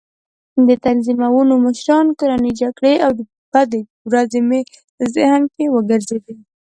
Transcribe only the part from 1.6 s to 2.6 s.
مشران، کورنۍ